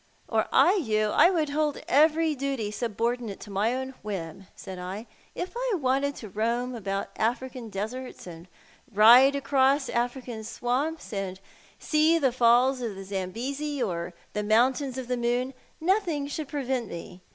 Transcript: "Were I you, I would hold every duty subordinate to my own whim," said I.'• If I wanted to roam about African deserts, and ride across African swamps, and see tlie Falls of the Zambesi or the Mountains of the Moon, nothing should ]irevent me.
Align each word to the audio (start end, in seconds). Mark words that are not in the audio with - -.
"Were 0.33 0.47
I 0.51 0.77
you, 0.83 1.09
I 1.09 1.29
would 1.29 1.49
hold 1.51 1.79
every 1.87 2.33
duty 2.33 2.71
subordinate 2.71 3.39
to 3.41 3.51
my 3.51 3.75
own 3.75 3.93
whim," 4.01 4.47
said 4.55 4.79
I.'• 4.79 5.01
If 5.35 5.53
I 5.55 5.75
wanted 5.75 6.15
to 6.15 6.29
roam 6.29 6.73
about 6.73 7.11
African 7.17 7.69
deserts, 7.69 8.25
and 8.25 8.47
ride 8.91 9.35
across 9.35 9.89
African 9.89 10.43
swamps, 10.43 11.13
and 11.13 11.39
see 11.77 12.19
tlie 12.19 12.33
Falls 12.33 12.81
of 12.81 12.95
the 12.95 13.03
Zambesi 13.03 13.79
or 13.83 14.15
the 14.33 14.41
Mountains 14.41 14.97
of 14.97 15.07
the 15.07 15.17
Moon, 15.17 15.53
nothing 15.79 16.25
should 16.25 16.47
]irevent 16.47 16.87
me. 16.87 17.21